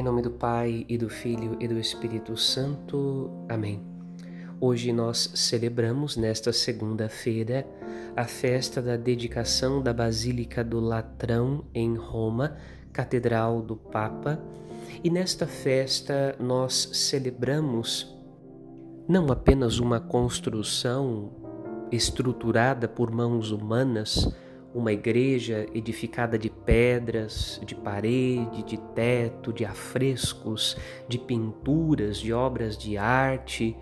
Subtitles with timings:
[0.00, 3.30] Em nome do Pai e do Filho e do Espírito Santo.
[3.46, 3.82] Amém.
[4.58, 7.66] Hoje nós celebramos, nesta segunda-feira,
[8.16, 12.56] a festa da dedicação da Basílica do Latrão em Roma,
[12.94, 14.42] Catedral do Papa.
[15.04, 18.18] E nesta festa nós celebramos
[19.06, 21.30] não apenas uma construção
[21.92, 24.34] estruturada por mãos humanas,
[24.74, 30.76] uma igreja edificada de pedras, de parede, de teto, de afrescos,
[31.08, 33.76] de pinturas, de obras de arte,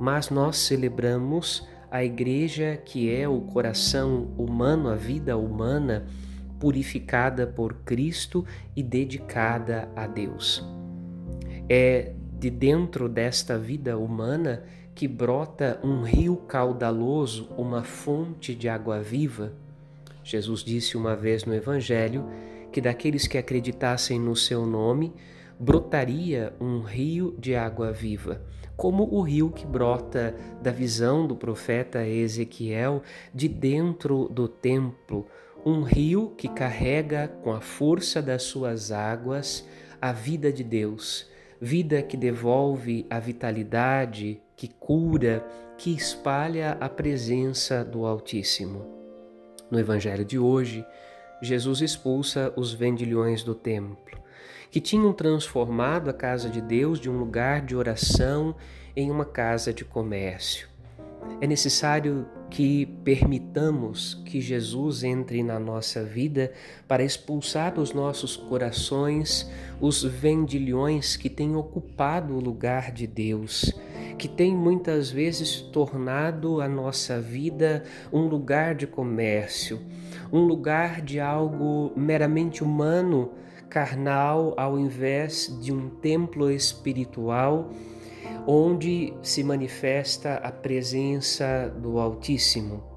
[0.00, 6.06] mas nós celebramos a igreja que é o coração humano, a vida humana,
[6.58, 10.64] purificada por Cristo e dedicada a Deus.
[11.68, 14.64] É de dentro desta vida humana
[14.94, 19.52] que brota um rio caudaloso, uma fonte de água viva.
[20.24, 22.28] Jesus disse uma vez no Evangelho
[22.70, 25.12] que daqueles que acreditassem no seu nome
[25.58, 28.42] brotaria um rio de água viva,
[28.76, 35.26] como o rio que brota da visão do profeta Ezequiel de dentro do templo,
[35.64, 39.66] um rio que carrega com a força das suas águas
[40.00, 45.46] a vida de Deus, vida que devolve a vitalidade, que cura,
[45.78, 49.01] que espalha a presença do Altíssimo.
[49.72, 50.84] No Evangelho de hoje,
[51.40, 54.20] Jesus expulsa os vendilhões do templo,
[54.70, 58.54] que tinham transformado a casa de Deus de um lugar de oração
[58.94, 60.68] em uma casa de comércio.
[61.40, 66.52] É necessário que permitamos que Jesus entre na nossa vida
[66.86, 69.50] para expulsar dos nossos corações
[69.80, 73.72] os vendilhões que têm ocupado o lugar de Deus
[74.18, 77.82] que tem muitas vezes tornado a nossa vida
[78.12, 79.80] um lugar de comércio,
[80.32, 83.32] um lugar de algo meramente humano,
[83.68, 87.70] carnal, ao invés de um templo espiritual
[88.46, 92.91] onde se manifesta a presença do Altíssimo.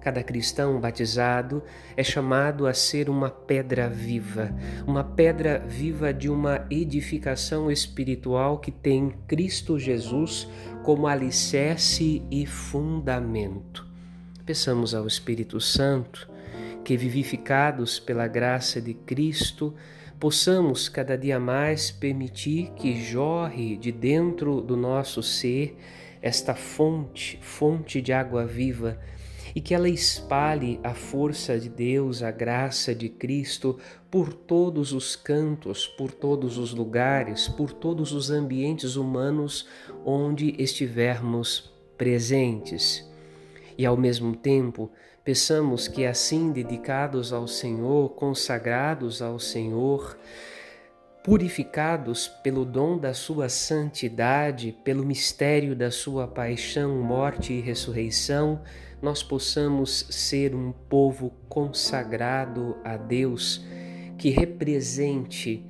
[0.00, 1.62] Cada cristão batizado
[1.94, 4.50] é chamado a ser uma pedra viva,
[4.86, 10.48] uma pedra viva de uma edificação espiritual que tem Cristo Jesus
[10.82, 13.86] como alicerce e fundamento.
[14.46, 16.30] Peçamos ao Espírito Santo
[16.82, 19.74] que, vivificados pela graça de Cristo,
[20.18, 25.76] possamos cada dia mais permitir que jorre de dentro do nosso ser
[26.22, 28.98] esta fonte, fonte de água viva
[29.54, 33.78] e que ela espalhe a força de Deus, a graça de Cristo
[34.10, 39.66] por todos os cantos, por todos os lugares, por todos os ambientes humanos
[40.04, 43.08] onde estivermos presentes.
[43.76, 44.90] E ao mesmo tempo,
[45.24, 50.18] peçamos que assim dedicados ao Senhor, consagrados ao Senhor,
[51.30, 58.60] purificados pelo dom da sua santidade, pelo mistério da sua paixão, morte e ressurreição,
[59.00, 63.64] nós possamos ser um povo consagrado a Deus,
[64.18, 65.64] que represente,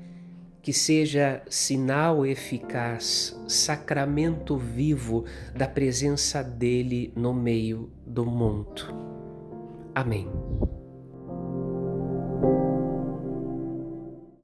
[0.63, 8.95] que seja sinal eficaz, sacramento vivo da presença dele no meio do mundo.
[9.95, 10.27] Amém.